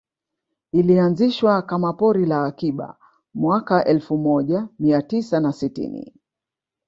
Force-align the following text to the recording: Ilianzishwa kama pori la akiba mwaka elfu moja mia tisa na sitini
Ilianzishwa 0.73 1.61
kama 1.61 1.93
pori 1.93 2.25
la 2.25 2.43
akiba 2.43 2.97
mwaka 3.33 3.85
elfu 3.85 4.17
moja 4.17 4.67
mia 4.79 5.01
tisa 5.01 5.39
na 5.39 5.53
sitini 5.53 6.13